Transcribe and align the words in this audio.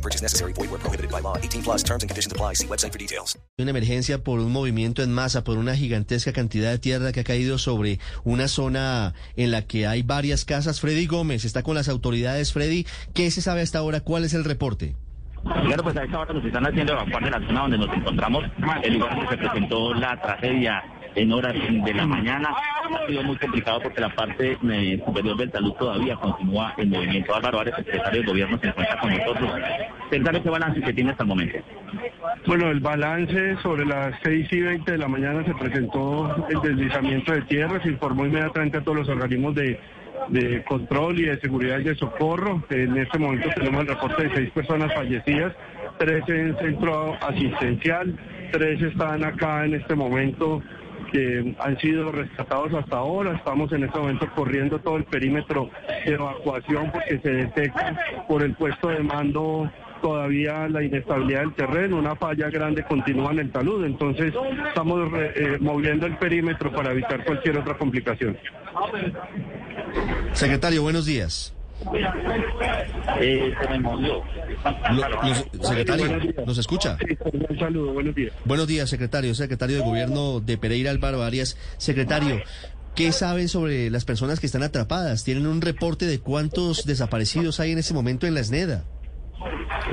No 0.00 0.02
purchase 0.02 0.22
necessary. 0.22 0.54
Void 0.54 0.70
where 0.70 0.80
prohibited 0.80 1.10
by 1.10 1.20
law. 1.20 1.36
18 1.36 1.62
plus 1.62 1.84
terms 1.84 2.02
and 2.02 2.08
conditions 2.08 2.32
apply. 2.32 2.54
See 2.54 2.66
website 2.66 2.92
for 2.92 2.98
details. 2.98 3.38
Una 3.58 3.70
emergencia 3.70 4.24
por 4.24 4.40
un 4.40 4.50
movimiento 4.50 5.02
en 5.02 5.12
masa, 5.12 5.44
por 5.44 5.58
una 5.58 5.76
gigantesca 5.76 6.32
cantidad 6.32 6.70
de 6.70 6.78
tierra 6.78 7.12
que 7.12 7.20
ha 7.20 7.24
caído 7.24 7.58
sobre 7.58 7.98
una 8.24 8.48
zona 8.48 9.12
en 9.36 9.50
la 9.50 9.66
que 9.66 9.86
hay 9.86 10.02
varias 10.02 10.46
casas. 10.46 10.80
Freddy 10.80 11.06
Gómez 11.06 11.44
está 11.44 11.62
con 11.62 11.74
las 11.74 11.90
autoridades. 11.90 12.54
Freddy, 12.54 12.86
¿qué 13.12 13.30
se 13.30 13.42
sabe 13.42 13.60
hasta 13.60 13.78
ahora? 13.78 14.00
¿Cuál 14.00 14.24
es 14.24 14.32
el 14.32 14.44
reporte? 14.44 14.96
Claro, 15.42 15.82
pues 15.82 15.96
a 15.96 16.04
esta 16.04 16.18
hora 16.18 16.32
nos 16.32 16.44
están 16.44 16.66
haciendo 16.66 16.92
evacuar 16.92 17.24
de 17.24 17.30
la 17.30 17.46
zona 17.46 17.60
donde 17.60 17.78
nos 17.78 17.96
encontramos, 17.96 18.44
el 18.82 18.94
lugar 18.94 19.16
donde 19.16 19.30
se 19.30 19.36
presentó 19.36 19.94
la 19.94 20.20
tragedia 20.20 20.82
en 21.14 21.32
horas 21.32 21.54
de 21.54 21.94
la 21.94 22.06
mañana. 22.06 22.50
Ha 22.50 23.06
sido 23.06 23.22
muy 23.22 23.36
complicado 23.36 23.80
porque 23.82 24.00
la 24.00 24.14
parte 24.14 24.58
eh, 24.62 25.02
superior 25.04 25.36
del 25.36 25.50
talud 25.50 25.72
todavía 25.72 26.16
continúa 26.16 26.74
en 26.76 26.90
movimiento. 26.90 27.34
Álvaro 27.34 27.60
Ares, 27.60 27.74
secretario 27.76 28.20
de 28.22 28.26
Gobierno, 28.26 28.58
se 28.60 28.68
encuentra 28.68 29.00
con 29.00 29.16
nosotros. 29.16 29.50
Secretario, 30.10 30.42
¿qué 30.42 30.50
balance 30.50 30.80
que 30.80 30.92
tiene 30.92 31.10
hasta 31.10 31.22
el 31.22 31.28
momento? 31.28 31.58
Bueno, 32.46 32.70
el 32.70 32.80
balance 32.80 33.56
sobre 33.62 33.84
las 33.84 34.14
6 34.22 34.48
y 34.52 34.60
20 34.60 34.92
de 34.92 34.98
la 34.98 35.08
mañana 35.08 35.44
se 35.44 35.54
presentó 35.54 36.46
el 36.48 36.60
deslizamiento 36.60 37.32
de 37.32 37.42
tierra, 37.42 37.82
se 37.82 37.88
informó 37.88 38.26
inmediatamente 38.26 38.78
a 38.78 38.80
todos 38.82 38.98
los 38.98 39.08
organismos 39.08 39.54
de, 39.54 39.78
de 40.28 40.62
control 40.64 41.18
y 41.20 41.24
de 41.24 41.40
seguridad 41.40 41.78
y 41.78 41.84
de 41.84 41.94
socorro. 41.96 42.62
En 42.70 42.96
este 42.96 43.18
momento 43.18 43.48
tenemos 43.54 43.82
el 43.82 43.88
reporte 43.88 44.24
de 44.24 44.34
seis 44.34 44.50
personas 44.50 44.92
fallecidas, 44.94 45.52
tres 45.98 46.22
en 46.28 46.56
centro 46.58 47.16
asistencial, 47.20 48.18
tres 48.52 48.80
están 48.82 49.24
acá 49.24 49.64
en 49.64 49.74
este 49.74 49.94
momento 49.94 50.62
que 51.12 51.54
han 51.58 51.78
sido 51.78 52.12
rescatados 52.12 52.72
hasta 52.74 52.96
ahora. 52.96 53.36
Estamos 53.36 53.72
en 53.72 53.84
este 53.84 53.98
momento 53.98 54.28
corriendo 54.34 54.78
todo 54.78 54.96
el 54.96 55.04
perímetro 55.04 55.70
de 56.04 56.14
evacuación 56.14 56.90
porque 56.90 57.18
se 57.20 57.30
detecta 57.30 57.98
por 58.28 58.42
el 58.42 58.54
puesto 58.54 58.88
de 58.88 59.00
mando 59.00 59.70
todavía 60.00 60.68
la 60.68 60.82
inestabilidad 60.82 61.40
del 61.40 61.54
terreno, 61.54 61.98
una 61.98 62.16
falla 62.16 62.48
grande 62.48 62.82
continúa 62.84 63.32
en 63.32 63.40
el 63.40 63.52
talud, 63.52 63.84
entonces 63.84 64.32
estamos 64.68 65.10
eh, 65.14 65.58
moviendo 65.60 66.06
el 66.06 66.16
perímetro 66.16 66.72
para 66.72 66.92
evitar 66.92 67.24
cualquier 67.24 67.58
otra 67.58 67.76
complicación. 67.76 68.36
Secretario, 70.32 70.82
buenos 70.82 71.06
días. 71.06 71.54
Eh, 73.20 73.54
se 73.60 73.68
me 73.68 73.80
movió. 73.80 74.22
Lo- 74.92 75.22
nos- 75.22 75.66
secretario, 75.68 76.06
¿nos 76.46 76.58
escucha? 76.58 76.96
Un 77.50 77.58
saludo, 77.58 77.92
buenos 77.92 78.14
días. 78.14 78.32
Buenos 78.44 78.66
días, 78.66 78.88
secretario. 78.90 79.34
Secretario 79.34 79.76
de 79.78 79.82
Gobierno 79.84 80.40
de 80.40 80.58
Pereira, 80.58 80.90
Álvaro 80.90 81.22
Arias. 81.22 81.56
Secretario, 81.78 82.40
¿qué 82.94 83.12
saben 83.12 83.48
sobre 83.48 83.90
las 83.90 84.04
personas 84.04 84.40
que 84.40 84.46
están 84.46 84.62
atrapadas? 84.62 85.24
¿Tienen 85.24 85.46
un 85.46 85.60
reporte 85.60 86.06
de 86.06 86.18
cuántos 86.20 86.84
desaparecidos 86.84 87.60
hay 87.60 87.72
en 87.72 87.78
ese 87.78 87.94
momento 87.94 88.26
en 88.26 88.34
la 88.34 88.44
SNEDA? 88.44 88.84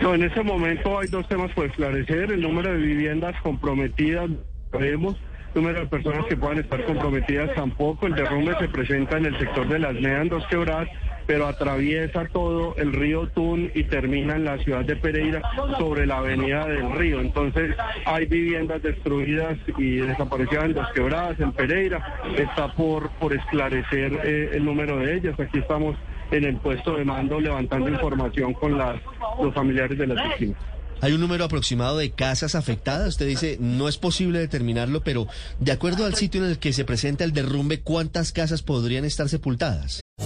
No, 0.00 0.14
en 0.14 0.22
este 0.22 0.42
momento 0.42 0.98
hay 1.00 1.08
dos 1.08 1.26
temas 1.28 1.50
por 1.52 1.66
esclarecer. 1.66 2.30
El 2.32 2.40
número 2.40 2.70
de 2.72 2.78
viviendas 2.78 3.34
comprometidas, 3.42 4.30
sabemos. 4.70 5.16
El 5.54 5.62
número 5.62 5.80
de 5.80 5.86
personas 5.86 6.24
que 6.26 6.36
puedan 6.36 6.58
estar 6.58 6.82
comprometidas 6.86 7.50
tampoco. 7.54 8.06
El 8.06 8.14
derrumbe 8.14 8.54
se 8.58 8.68
presenta 8.68 9.18
en 9.18 9.26
el 9.26 9.38
sector 9.38 9.68
de 9.68 9.78
las 9.80 9.94
NEA 9.94 10.22
en 10.22 10.28
Dos 10.30 10.44
Quebradas, 10.48 10.88
pero 11.26 11.46
atraviesa 11.46 12.26
todo 12.32 12.74
el 12.76 12.92
río 12.92 13.28
Tun 13.28 13.70
y 13.74 13.84
termina 13.84 14.36
en 14.36 14.44
la 14.44 14.58
ciudad 14.58 14.84
de 14.84 14.96
Pereira 14.96 15.42
sobre 15.78 16.06
la 16.06 16.18
avenida 16.18 16.66
del 16.66 16.92
río. 16.92 17.20
Entonces 17.20 17.74
hay 18.04 18.26
viviendas 18.26 18.82
destruidas 18.82 19.58
y 19.78 19.96
desaparecidas 19.96 20.64
en 20.64 20.74
Dos 20.74 20.88
Quebradas, 20.94 21.40
en 21.40 21.52
Pereira. 21.52 22.20
Está 22.36 22.72
por, 22.74 23.10
por 23.12 23.32
esclarecer 23.32 24.20
eh, 24.24 24.50
el 24.54 24.64
número 24.64 24.98
de 24.98 25.16
ellas. 25.16 25.38
Aquí 25.38 25.58
estamos 25.58 25.96
en 26.30 26.44
el 26.44 26.56
puesto 26.56 26.96
de 26.96 27.04
mando 27.04 27.40
levantando 27.40 27.88
información 27.88 28.54
con 28.54 28.78
las, 28.78 29.00
los 29.40 29.54
familiares 29.54 29.98
de 29.98 30.06
las 30.06 30.28
víctimas. 30.28 30.60
¿Hay 31.02 31.12
un 31.12 31.20
número 31.20 31.44
aproximado 31.44 31.98
de 31.98 32.12
casas 32.12 32.54
afectadas? 32.54 33.08
Usted 33.08 33.26
dice, 33.26 33.56
no 33.58 33.88
es 33.88 33.98
posible 33.98 34.38
determinarlo, 34.38 35.02
pero 35.02 35.26
de 35.58 35.72
acuerdo 35.72 36.06
al 36.06 36.14
sitio 36.14 36.44
en 36.44 36.50
el 36.50 36.58
que 36.60 36.72
se 36.72 36.84
presenta 36.84 37.24
el 37.24 37.32
derrumbe, 37.32 37.80
¿cuántas 37.80 38.30
casas 38.30 38.62
podrían 38.62 39.04
estar 39.04 39.28
sepultadas? 39.28 40.01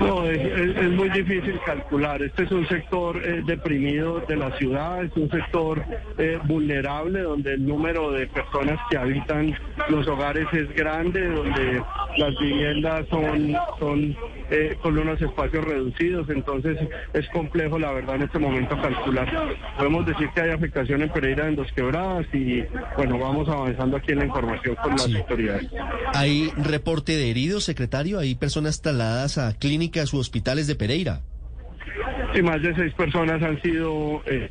No, 0.00 0.24
es, 0.26 0.38
es- 0.38 0.90
muy 0.90 1.08
difícil 1.10 1.60
calcular. 1.64 2.22
Este 2.22 2.44
es 2.44 2.50
un 2.52 2.66
sector 2.68 3.20
eh, 3.24 3.42
deprimido 3.44 4.20
de 4.20 4.36
la 4.36 4.50
ciudad, 4.58 5.04
es 5.04 5.12
un 5.16 5.30
sector 5.30 5.84
eh, 6.18 6.38
vulnerable 6.44 7.20
donde 7.22 7.54
el 7.54 7.66
número 7.66 8.10
de 8.12 8.26
personas 8.26 8.78
que 8.90 8.96
habitan 8.96 9.56
los 9.88 10.06
hogares 10.08 10.46
es 10.52 10.72
grande, 10.74 11.28
donde 11.28 11.82
las 12.18 12.38
viviendas 12.38 13.06
son, 13.08 13.54
son 13.78 14.16
eh, 14.50 14.76
con 14.82 14.98
unos 14.98 15.20
espacios 15.20 15.64
reducidos, 15.64 16.28
entonces 16.30 16.76
es 17.12 17.28
complejo 17.28 17.78
la 17.78 17.92
verdad 17.92 18.16
en 18.16 18.22
este 18.22 18.38
momento 18.38 18.80
calcular. 18.80 19.28
Podemos 19.76 20.06
decir 20.06 20.28
que 20.34 20.40
hay 20.40 20.50
afectación 20.50 21.02
en 21.02 21.10
Pereira 21.10 21.48
en 21.48 21.56
dos 21.56 21.70
quebradas 21.72 22.26
y 22.32 22.64
bueno, 22.96 23.18
vamos 23.18 23.48
avanzando 23.48 23.96
aquí 23.96 24.12
en 24.12 24.18
la 24.18 24.26
información 24.26 24.74
con 24.76 24.92
las 24.92 25.14
autoridades. 25.14 25.68
¿Hay 26.14 26.50
reporte 26.56 27.16
de 27.16 27.30
heridos, 27.30 27.64
secretario? 27.64 28.18
¿Hay 28.18 28.34
personas 28.34 28.82
trasladadas 28.82 29.38
a 29.38 29.56
clínicas 29.56 30.12
u 30.12 30.18
hospitales 30.18 30.66
de 30.66 30.74
Pereira? 30.74 31.20
Sí, 32.34 32.42
más 32.42 32.60
de 32.62 32.74
seis 32.74 32.92
personas 32.94 33.42
han 33.42 33.60
sido, 33.62 34.22
eh, 34.26 34.50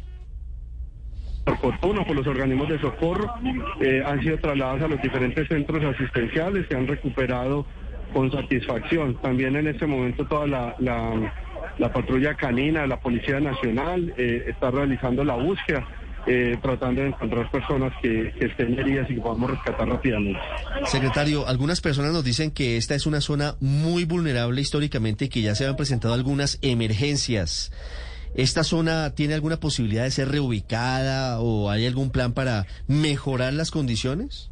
fortuna, 1.55 2.03
por 2.05 2.15
los 2.15 2.27
organismos 2.27 2.67
de 2.69 2.79
socorro, 2.79 3.33
eh, 3.79 4.03
han 4.05 4.21
sido 4.21 4.37
trasladadas 4.39 4.83
a 4.83 4.87
los 4.87 5.01
diferentes 5.01 5.47
centros 5.47 5.83
asistenciales, 5.83 6.65
se 6.69 6.75
han 6.75 6.87
recuperado 6.87 7.65
con 8.13 8.31
satisfacción. 8.31 9.15
También 9.21 9.55
en 9.55 9.67
este 9.67 9.85
momento 9.85 10.25
toda 10.25 10.47
la, 10.47 10.75
la- 10.79 11.33
la 11.77 11.93
patrulla 11.93 12.33
canina, 12.35 12.87
la 12.87 12.99
Policía 12.99 13.39
Nacional, 13.39 14.13
eh, 14.17 14.45
está 14.47 14.71
realizando 14.71 15.23
la 15.23 15.35
búsqueda, 15.35 15.85
eh, 16.25 16.57
tratando 16.61 17.01
de 17.01 17.07
encontrar 17.09 17.49
personas 17.51 17.93
que, 18.01 18.33
que 18.39 18.47
estén 18.47 18.77
heridas 18.79 19.09
y 19.09 19.15
que 19.15 19.21
podamos 19.21 19.51
rescatar 19.51 19.87
rápidamente. 19.87 20.39
Secretario, 20.85 21.47
algunas 21.47 21.79
personas 21.81 22.13
nos 22.13 22.23
dicen 22.23 22.51
que 22.51 22.77
esta 22.77 22.95
es 22.95 23.05
una 23.05 23.21
zona 23.21 23.55
muy 23.59 24.05
vulnerable 24.05 24.59
históricamente 24.59 25.25
y 25.25 25.29
que 25.29 25.41
ya 25.41 25.55
se 25.55 25.67
han 25.67 25.75
presentado 25.75 26.13
algunas 26.13 26.57
emergencias. 26.63 27.71
¿Esta 28.35 28.63
zona 28.63 29.15
tiene 29.15 29.33
alguna 29.33 29.57
posibilidad 29.57 30.03
de 30.03 30.11
ser 30.11 30.29
reubicada 30.29 31.39
o 31.39 31.69
hay 31.69 31.85
algún 31.85 32.11
plan 32.11 32.33
para 32.33 32.65
mejorar 32.88 33.53
las 33.53 33.71
condiciones? 33.71 34.51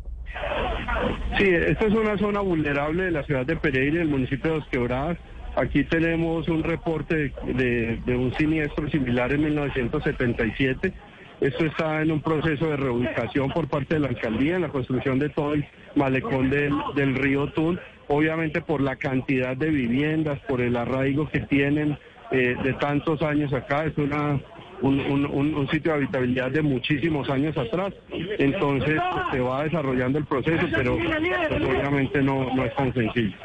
Sí, 1.37 1.49
esta 1.49 1.87
es 1.87 1.93
una 1.93 2.17
zona 2.17 2.39
vulnerable 2.39 3.03
de 3.03 3.11
la 3.11 3.23
ciudad 3.23 3.45
de 3.45 3.57
Pereira, 3.57 4.01
el 4.01 4.07
municipio 4.07 4.51
de 4.51 4.59
Dos 4.59 4.67
Quebradas. 4.69 5.17
Aquí 5.55 5.83
tenemos 5.83 6.47
un 6.47 6.63
reporte 6.63 7.33
de, 7.45 7.99
un 8.07 8.33
siniestro 8.37 8.89
similar 8.89 9.31
en 9.33 9.43
1977. 9.43 10.93
Esto 11.41 11.65
está 11.65 12.01
en 12.01 12.11
un 12.11 12.21
proceso 12.21 12.67
de 12.67 12.77
reubicación 12.77 13.51
por 13.51 13.67
parte 13.67 13.95
de 13.95 13.99
la 13.99 14.07
alcaldía 14.07 14.55
en 14.55 14.61
la 14.61 14.69
construcción 14.69 15.19
de 15.19 15.29
todo 15.29 15.53
el 15.53 15.65
malecón 15.95 16.49
del, 16.49 16.73
del 16.95 17.15
río 17.15 17.51
Tun. 17.51 17.79
Obviamente 18.07 18.61
por 18.61 18.81
la 18.81 18.95
cantidad 18.95 19.57
de 19.57 19.69
viviendas, 19.69 20.39
por 20.47 20.61
el 20.61 20.75
arraigo 20.77 21.29
que 21.29 21.41
tienen 21.41 21.97
eh, 22.31 22.55
de 22.63 22.73
tantos 22.73 23.21
años 23.21 23.51
acá. 23.53 23.85
Es 23.85 23.97
una 23.97 24.39
un, 24.81 24.99
un- 24.99 25.25
un- 25.55 25.67
sitio 25.69 25.91
de 25.93 25.99
habitabilidad 25.99 26.51
de 26.51 26.61
muchísimos 26.61 27.29
años 27.29 27.57
atrás. 27.57 27.93
Entonces 28.37 28.99
pues, 29.11 29.23
se 29.31 29.39
va 29.39 29.63
desarrollando 29.63 30.19
el 30.19 30.25
proceso, 30.25 30.65
pero 30.73 30.97
pues, 30.97 31.61
obviamente 31.63 32.21
no, 32.21 32.53
no 32.53 32.65
es 32.65 32.75
tan 32.75 32.93
sencillo. 32.93 33.35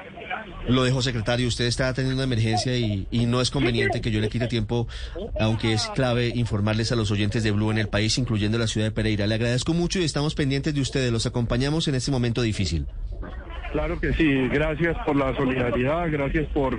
Lo 0.68 0.84
dejo, 0.84 1.02
secretario. 1.02 1.48
Usted 1.48 1.66
está 1.66 1.92
teniendo 1.94 2.16
una 2.16 2.24
emergencia 2.24 2.76
y, 2.76 3.06
y, 3.10 3.26
no 3.26 3.40
es 3.40 3.50
conveniente 3.50 4.00
que 4.00 4.10
yo 4.10 4.20
le 4.20 4.28
quite 4.28 4.46
tiempo, 4.48 4.86
aunque 5.38 5.72
es 5.72 5.88
clave 5.94 6.28
informarles 6.34 6.92
a 6.92 6.96
los 6.96 7.10
oyentes 7.10 7.42
de 7.42 7.50
Blue 7.52 7.70
en 7.70 7.78
el 7.78 7.88
país, 7.88 8.18
incluyendo 8.18 8.58
la 8.58 8.66
ciudad 8.66 8.88
de 8.88 8.90
Pereira. 8.92 9.26
Le 9.26 9.34
agradezco 9.36 9.72
mucho 9.72 9.98
y 10.00 10.04
estamos 10.04 10.34
pendientes 10.34 10.74
de 10.74 10.80
ustedes. 10.80 11.10
Los 11.12 11.26
acompañamos 11.26 11.88
en 11.88 11.94
este 11.94 12.10
momento 12.10 12.42
difícil. 12.42 12.86
Claro 13.72 14.00
que 14.00 14.12
sí. 14.14 14.48
Gracias 14.48 14.96
por 15.06 15.16
la 15.16 15.34
solidaridad. 15.36 16.10
Gracias 16.10 16.46
por 16.52 16.78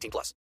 18 0.00 0.10
plus. 0.10 0.34